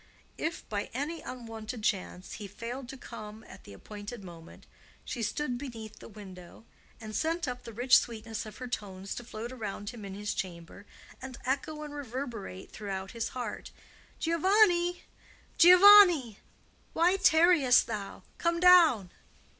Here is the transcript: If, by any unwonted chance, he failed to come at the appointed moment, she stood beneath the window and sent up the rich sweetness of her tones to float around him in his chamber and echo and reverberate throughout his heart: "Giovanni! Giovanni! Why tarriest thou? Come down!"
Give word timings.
If, 0.39 0.67
by 0.67 0.85
any 0.95 1.21
unwonted 1.21 1.83
chance, 1.83 2.33
he 2.33 2.47
failed 2.47 2.89
to 2.89 2.97
come 2.97 3.43
at 3.43 3.65
the 3.65 3.73
appointed 3.73 4.23
moment, 4.23 4.65
she 5.05 5.21
stood 5.21 5.59
beneath 5.59 5.99
the 5.99 6.09
window 6.09 6.65
and 6.99 7.15
sent 7.15 7.47
up 7.47 7.61
the 7.65 7.71
rich 7.71 7.99
sweetness 7.99 8.47
of 8.47 8.57
her 8.57 8.67
tones 8.67 9.13
to 9.13 9.23
float 9.23 9.51
around 9.51 9.91
him 9.91 10.03
in 10.03 10.15
his 10.15 10.33
chamber 10.33 10.87
and 11.21 11.37
echo 11.45 11.83
and 11.83 11.93
reverberate 11.93 12.71
throughout 12.71 13.11
his 13.11 13.27
heart: 13.37 13.69
"Giovanni! 14.17 15.03
Giovanni! 15.59 16.39
Why 16.93 17.17
tarriest 17.17 17.85
thou? 17.85 18.23
Come 18.39 18.59
down!" 18.59 19.11